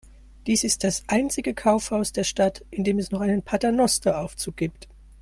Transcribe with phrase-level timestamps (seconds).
[0.47, 4.87] Dies ist das einzige Kaufhaus der Stadt, in dem es noch einen Paternosteraufzug gibt.